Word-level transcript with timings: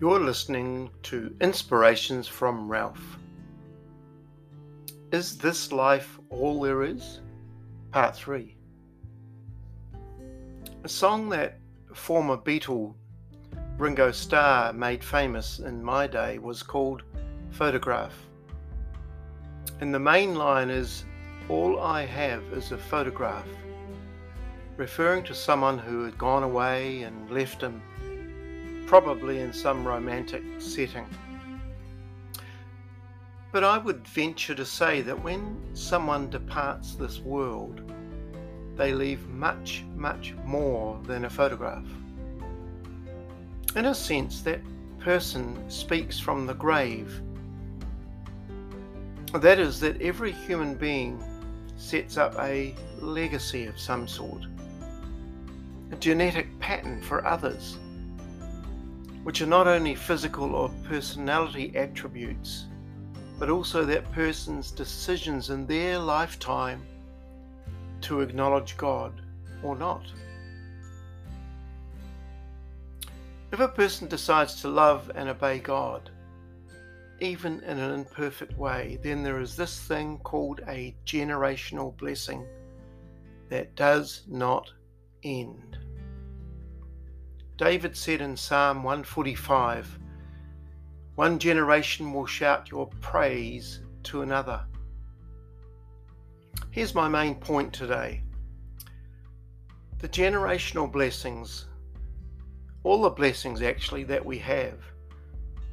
You're 0.00 0.20
listening 0.20 0.90
to 1.02 1.34
Inspirations 1.40 2.28
from 2.28 2.68
Ralph. 2.68 3.18
Is 5.10 5.36
this 5.36 5.72
life 5.72 6.20
all 6.30 6.60
there 6.60 6.84
is? 6.84 7.20
Part 7.90 8.14
3. 8.14 8.56
A 10.84 10.88
song 10.88 11.28
that 11.30 11.58
former 11.94 12.36
Beatle 12.36 12.94
Ringo 13.76 14.12
Starr 14.12 14.72
made 14.72 15.02
famous 15.02 15.58
in 15.58 15.82
my 15.82 16.06
day 16.06 16.38
was 16.38 16.62
called 16.62 17.02
Photograph. 17.50 18.14
And 19.80 19.92
the 19.92 19.98
main 19.98 20.36
line 20.36 20.70
is 20.70 21.06
All 21.48 21.80
I 21.80 22.06
have 22.06 22.44
is 22.52 22.70
a 22.70 22.78
photograph, 22.78 23.48
referring 24.76 25.24
to 25.24 25.34
someone 25.34 25.76
who 25.76 26.04
had 26.04 26.16
gone 26.16 26.44
away 26.44 27.02
and 27.02 27.28
left 27.32 27.60
him 27.60 27.82
probably 28.88 29.40
in 29.40 29.52
some 29.52 29.86
romantic 29.86 30.42
setting. 30.56 31.04
But 33.52 33.62
I 33.62 33.76
would 33.76 34.08
venture 34.08 34.54
to 34.54 34.64
say 34.64 35.02
that 35.02 35.22
when 35.22 35.60
someone 35.74 36.30
departs 36.30 36.94
this 36.94 37.18
world, 37.18 37.82
they 38.76 38.94
leave 38.94 39.28
much, 39.28 39.84
much 39.94 40.32
more 40.42 40.98
than 41.04 41.26
a 41.26 41.30
photograph. 41.30 41.84
In 43.76 43.84
a 43.84 43.94
sense, 43.94 44.40
that 44.40 44.62
person 45.00 45.68
speaks 45.68 46.18
from 46.18 46.46
the 46.46 46.54
grave. 46.54 47.20
That 49.34 49.58
is, 49.58 49.80
that 49.80 50.00
every 50.00 50.32
human 50.32 50.74
being 50.74 51.22
sets 51.76 52.16
up 52.16 52.34
a 52.38 52.74
legacy 53.00 53.66
of 53.66 53.78
some 53.78 54.08
sort, 54.08 54.46
a 55.92 55.96
genetic 55.96 56.58
pattern 56.58 57.02
for 57.02 57.26
others 57.26 57.76
which 59.28 59.42
are 59.42 59.46
not 59.46 59.66
only 59.68 59.94
physical 59.94 60.54
or 60.54 60.70
personality 60.84 61.70
attributes, 61.76 62.64
but 63.38 63.50
also 63.50 63.84
that 63.84 64.10
person's 64.10 64.70
decisions 64.70 65.50
in 65.50 65.66
their 65.66 65.98
lifetime 65.98 66.80
to 68.00 68.22
acknowledge 68.22 68.74
God 68.78 69.20
or 69.62 69.76
not. 69.76 70.10
If 73.52 73.60
a 73.60 73.68
person 73.68 74.08
decides 74.08 74.62
to 74.62 74.68
love 74.68 75.10
and 75.14 75.28
obey 75.28 75.58
God, 75.58 76.08
even 77.20 77.60
in 77.64 77.78
an 77.78 77.92
imperfect 77.92 78.56
way, 78.56 78.98
then 79.02 79.22
there 79.22 79.42
is 79.42 79.54
this 79.54 79.78
thing 79.78 80.20
called 80.24 80.62
a 80.68 80.96
generational 81.04 81.94
blessing 81.98 82.46
that 83.50 83.74
does 83.74 84.22
not 84.26 84.72
end. 85.22 85.76
David 87.58 87.96
said 87.96 88.20
in 88.20 88.36
Psalm 88.36 88.84
145 88.84 89.98
One 91.16 91.40
generation 91.40 92.12
will 92.12 92.24
shout 92.24 92.70
your 92.70 92.86
praise 93.00 93.80
to 94.04 94.22
another. 94.22 94.64
Here's 96.70 96.94
my 96.94 97.08
main 97.08 97.34
point 97.34 97.72
today 97.72 98.22
the 99.98 100.08
generational 100.08 100.90
blessings, 100.90 101.66
all 102.84 103.02
the 103.02 103.10
blessings 103.10 103.60
actually 103.60 104.04
that 104.04 104.24
we 104.24 104.38
have, 104.38 104.78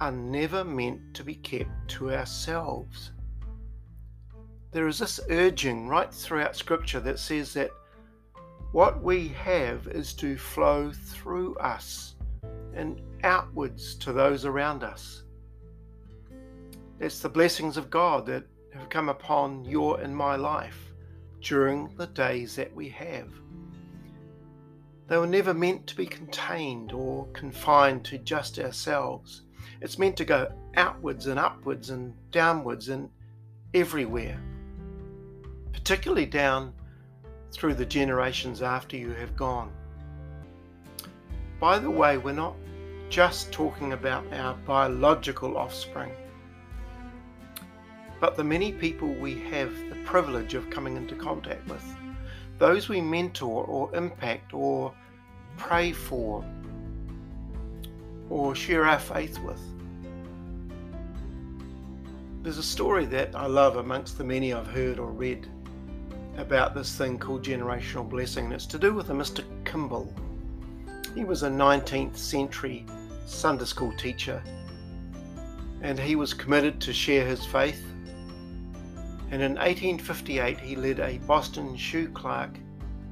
are 0.00 0.12
never 0.12 0.62
meant 0.62 1.14
to 1.14 1.24
be 1.24 1.34
kept 1.34 1.88
to 1.88 2.12
ourselves. 2.12 3.10
There 4.70 4.86
is 4.86 5.00
this 5.00 5.18
urging 5.30 5.88
right 5.88 6.14
throughout 6.14 6.54
Scripture 6.54 7.00
that 7.00 7.18
says 7.18 7.52
that 7.54 7.72
what 8.72 9.02
we 9.02 9.28
have 9.28 9.86
is 9.88 10.14
to 10.14 10.36
flow 10.36 10.90
through 10.90 11.54
us 11.56 12.14
and 12.74 13.00
outwards 13.22 13.94
to 13.96 14.12
those 14.12 14.46
around 14.46 14.82
us. 14.82 15.24
It's 16.98 17.20
the 17.20 17.28
blessings 17.28 17.76
of 17.76 17.90
God 17.90 18.24
that 18.26 18.44
have 18.72 18.88
come 18.88 19.10
upon 19.10 19.64
your 19.66 20.00
and 20.00 20.16
my 20.16 20.36
life 20.36 20.92
during 21.42 21.94
the 21.96 22.06
days 22.06 22.56
that 22.56 22.74
we 22.74 22.88
have. 22.88 23.28
They 25.08 25.18
were 25.18 25.26
never 25.26 25.52
meant 25.52 25.86
to 25.88 25.96
be 25.96 26.06
contained 26.06 26.92
or 26.92 27.26
confined 27.34 28.06
to 28.06 28.18
just 28.18 28.58
ourselves. 28.58 29.42
It's 29.82 29.98
meant 29.98 30.16
to 30.16 30.24
go 30.24 30.50
outwards 30.76 31.26
and 31.26 31.38
upwards 31.38 31.90
and 31.90 32.14
downwards 32.30 32.88
and 32.88 33.10
everywhere, 33.74 34.40
particularly 35.74 36.24
down 36.24 36.72
through 37.52 37.74
the 37.74 37.86
generations 37.86 38.62
after 38.62 38.96
you 38.96 39.10
have 39.12 39.36
gone. 39.36 39.70
By 41.60 41.78
the 41.78 41.90
way, 41.90 42.18
we're 42.18 42.32
not 42.32 42.56
just 43.08 43.52
talking 43.52 43.92
about 43.92 44.24
our 44.32 44.54
biological 44.66 45.56
offspring, 45.56 46.12
but 48.20 48.36
the 48.36 48.44
many 48.44 48.72
people 48.72 49.12
we 49.14 49.38
have 49.50 49.72
the 49.90 49.96
privilege 50.04 50.54
of 50.54 50.70
coming 50.70 50.96
into 50.96 51.14
contact 51.14 51.68
with, 51.68 51.84
those 52.58 52.88
we 52.88 53.00
mentor 53.00 53.64
or 53.64 53.94
impact 53.94 54.54
or 54.54 54.92
pray 55.56 55.92
for 55.92 56.44
or 58.30 58.54
share 58.54 58.86
our 58.86 58.98
faith 58.98 59.38
with. 59.40 59.60
There's 62.42 62.58
a 62.58 62.62
story 62.62 63.04
that 63.06 63.36
I 63.36 63.46
love 63.46 63.76
amongst 63.76 64.18
the 64.18 64.24
many 64.24 64.52
I've 64.52 64.66
heard 64.66 64.98
or 64.98 65.10
read 65.10 65.48
about 66.36 66.74
this 66.74 66.96
thing 66.96 67.18
called 67.18 67.44
generational 67.44 68.08
blessing, 68.08 68.46
and 68.46 68.54
it's 68.54 68.66
to 68.66 68.78
do 68.78 68.94
with 68.94 69.10
a 69.10 69.12
Mr. 69.12 69.44
Kimball. 69.64 70.12
He 71.14 71.24
was 71.24 71.42
a 71.42 71.48
19th 71.48 72.16
century 72.16 72.86
Sunday 73.26 73.64
school 73.64 73.92
teacher, 73.96 74.42
and 75.82 75.98
he 75.98 76.16
was 76.16 76.32
committed 76.32 76.80
to 76.80 76.92
share 76.92 77.26
his 77.26 77.44
faith. 77.44 77.84
And 79.30 79.42
in 79.42 79.52
1858, 79.52 80.60
he 80.60 80.76
led 80.76 81.00
a 81.00 81.18
Boston 81.18 81.76
shoe 81.76 82.08
clerk 82.08 82.50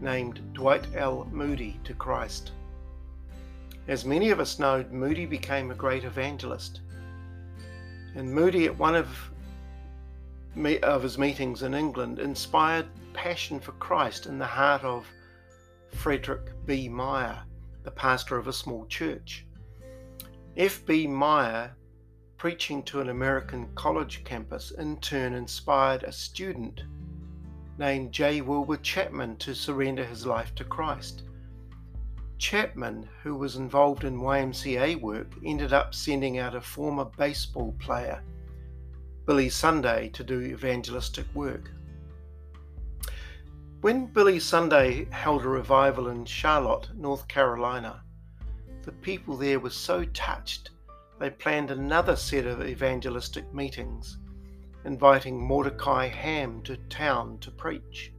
named 0.00 0.40
Dwight 0.52 0.86
L. 0.94 1.28
Moody 1.30 1.78
to 1.84 1.94
Christ. 1.94 2.52
As 3.88 4.04
many 4.04 4.30
of 4.30 4.40
us 4.40 4.58
know, 4.58 4.84
Moody 4.90 5.26
became 5.26 5.70
a 5.70 5.74
great 5.74 6.04
evangelist. 6.04 6.80
And 8.14 8.32
Moody, 8.32 8.66
at 8.66 8.78
one 8.78 8.94
of 8.94 9.08
of 10.82 11.02
his 11.02 11.16
meetings 11.16 11.62
in 11.62 11.74
England 11.74 12.18
inspired 12.18 12.86
passion 13.12 13.60
for 13.60 13.72
Christ 13.72 14.26
in 14.26 14.38
the 14.38 14.46
heart 14.46 14.82
of 14.82 15.06
Frederick 15.92 16.52
B. 16.66 16.88
Meyer, 16.88 17.42
the 17.82 17.90
pastor 17.90 18.36
of 18.36 18.48
a 18.48 18.52
small 18.52 18.86
church. 18.86 19.46
F.B. 20.56 21.06
Meyer, 21.06 21.76
preaching 22.36 22.82
to 22.84 23.00
an 23.00 23.08
American 23.08 23.68
college 23.74 24.24
campus, 24.24 24.70
in 24.72 24.96
turn 25.00 25.34
inspired 25.34 26.02
a 26.02 26.12
student 26.12 26.82
named 27.78 28.12
J. 28.12 28.40
Wilbur 28.40 28.76
Chapman 28.78 29.36
to 29.38 29.54
surrender 29.54 30.04
his 30.04 30.26
life 30.26 30.54
to 30.54 30.64
Christ. 30.64 31.24
Chapman, 32.38 33.08
who 33.22 33.34
was 33.34 33.56
involved 33.56 34.04
in 34.04 34.18
YMCA 34.18 35.00
work, 35.00 35.34
ended 35.44 35.72
up 35.72 35.94
sending 35.94 36.38
out 36.38 36.54
a 36.54 36.60
former 36.60 37.04
baseball 37.04 37.74
player 37.78 38.22
Billy 39.26 39.48
Sunday 39.48 40.08
to 40.08 40.24
do 40.24 40.40
evangelistic 40.40 41.26
work. 41.34 41.70
When 43.80 44.04
Billy 44.04 44.38
Sunday 44.38 45.06
held 45.10 45.42
a 45.42 45.48
revival 45.48 46.08
in 46.08 46.26
Charlotte, 46.26 46.90
North 46.94 47.26
Carolina, 47.28 48.02
the 48.82 48.92
people 48.92 49.38
there 49.38 49.58
were 49.58 49.70
so 49.70 50.04
touched 50.04 50.68
they 51.18 51.30
planned 51.30 51.70
another 51.70 52.14
set 52.14 52.44
of 52.44 52.62
evangelistic 52.62 53.54
meetings, 53.54 54.18
inviting 54.84 55.40
Mordecai 55.40 56.08
Ham 56.08 56.60
to 56.64 56.76
town 56.90 57.38
to 57.38 57.50
preach. 57.50 58.12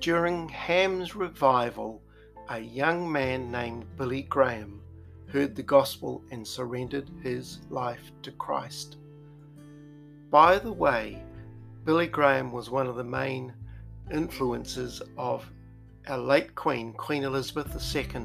During 0.00 0.48
Ham's 0.48 1.14
revival, 1.14 2.02
a 2.48 2.58
young 2.58 3.10
man 3.10 3.52
named 3.52 3.86
Billy 3.96 4.22
Graham 4.22 4.82
heard 5.28 5.54
the 5.54 5.62
gospel 5.62 6.24
and 6.32 6.44
surrendered 6.44 7.08
his 7.22 7.60
life 7.70 8.10
to 8.22 8.32
Christ. 8.32 8.96
By 10.28 10.58
the 10.58 10.72
way, 10.72 11.22
Billy 11.84 12.08
Graham 12.08 12.50
was 12.50 12.68
one 12.68 12.88
of 12.88 12.96
the 12.96 13.04
main 13.04 13.54
influences 14.10 15.02
of 15.16 15.50
our 16.08 16.18
late 16.18 16.54
Queen, 16.54 16.92
Queen 16.92 17.24
Elizabeth 17.24 17.94
II, 17.94 18.22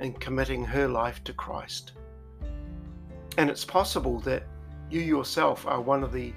in 0.00 0.12
committing 0.14 0.64
her 0.64 0.88
life 0.88 1.22
to 1.24 1.32
Christ. 1.32 1.92
And 3.38 3.48
it's 3.48 3.64
possible 3.64 4.20
that 4.20 4.44
you 4.90 5.00
yourself 5.00 5.66
are 5.66 5.80
one 5.80 6.02
of 6.02 6.12
the 6.12 6.32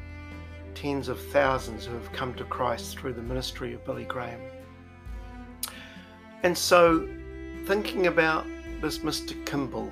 tens 0.75 1.07
of 1.07 1.19
thousands 1.19 1.85
who 1.85 1.93
have 1.93 2.11
come 2.11 2.33
to 2.35 2.43
Christ 2.43 2.97
through 2.97 3.13
the 3.13 3.21
ministry 3.21 3.73
of 3.73 3.83
Billy 3.85 4.05
Graham. 4.05 4.41
And 6.43 6.57
so, 6.57 7.07
thinking 7.65 8.07
about 8.07 8.45
this 8.81 8.99
Mr. 8.99 9.45
Kimball, 9.45 9.91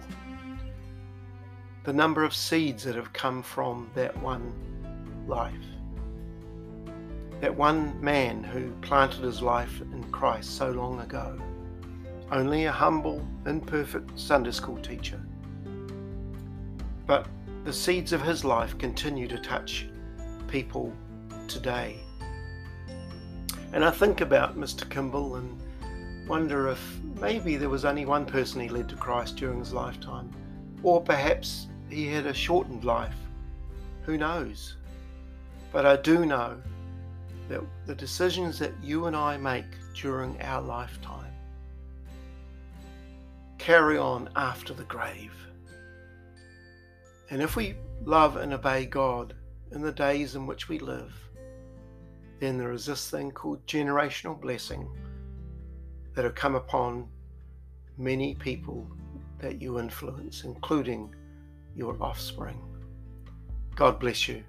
the 1.83 1.93
number 1.93 2.23
of 2.23 2.33
seeds 2.33 2.83
that 2.83 2.95
have 2.95 3.11
come 3.11 3.41
from 3.41 3.89
that 3.95 4.15
one 4.21 4.53
life. 5.27 5.72
That 7.43 7.57
one 7.57 8.01
man 8.01 8.41
who 8.41 8.71
planted 8.79 9.21
his 9.21 9.41
life 9.41 9.81
in 9.81 10.01
Christ 10.13 10.55
so 10.55 10.71
long 10.71 11.01
ago, 11.01 11.37
only 12.31 12.63
a 12.63 12.71
humble, 12.71 13.21
imperfect 13.45 14.17
Sunday 14.17 14.51
school 14.51 14.77
teacher, 14.77 15.19
but 17.05 17.27
the 17.65 17.73
seeds 17.73 18.13
of 18.13 18.21
his 18.21 18.45
life 18.45 18.77
continue 18.77 19.27
to 19.27 19.37
touch 19.37 19.89
people 20.47 20.93
today. 21.49 21.99
And 23.73 23.83
I 23.83 23.91
think 23.91 24.21
about 24.21 24.57
Mr. 24.57 24.89
Kimball 24.89 25.35
and 25.35 25.61
wonder 26.29 26.69
if 26.69 26.97
maybe 27.19 27.57
there 27.57 27.67
was 27.67 27.83
only 27.83 28.05
one 28.05 28.25
person 28.25 28.61
he 28.61 28.69
led 28.69 28.87
to 28.87 28.95
Christ 28.95 29.35
during 29.35 29.59
his 29.59 29.73
lifetime, 29.73 30.31
or 30.81 31.01
perhaps 31.01 31.67
he 31.89 32.07
had 32.07 32.25
a 32.25 32.33
shortened 32.33 32.85
life. 32.85 33.17
Who 34.03 34.17
knows? 34.17 34.77
But 35.73 35.85
I 35.85 35.97
do 35.97 36.25
know 36.25 36.55
that 37.49 37.61
the 37.85 37.95
decisions 37.95 38.57
that 38.59 38.73
you 38.81 39.05
and 39.05 39.15
I 39.15 39.37
make 39.37 39.65
during 39.93 40.41
our 40.41 40.61
lifetime 40.61 41.33
carry 43.57 43.97
on 43.97 44.29
after 44.35 44.73
the 44.73 44.83
grave. 44.83 45.33
And 47.29 47.41
if 47.41 47.55
we 47.55 47.75
love 48.03 48.35
and 48.37 48.53
obey 48.53 48.85
God 48.85 49.35
in 49.71 49.81
the 49.81 49.91
days 49.91 50.35
in 50.35 50.45
which 50.45 50.69
we 50.69 50.79
live, 50.79 51.13
then 52.39 52.57
there 52.57 52.71
is 52.71 52.85
this 52.85 53.09
thing 53.09 53.31
called 53.31 53.65
generational 53.65 54.39
blessing 54.39 54.87
that 56.13 56.25
have 56.25 56.35
come 56.35 56.55
upon 56.55 57.07
many 57.97 58.35
people 58.35 58.87
that 59.39 59.61
you 59.61 59.79
influence, 59.79 60.43
including 60.43 61.13
your 61.75 61.95
offspring. 62.01 62.61
God 63.75 63.99
bless 63.99 64.27
you. 64.27 64.43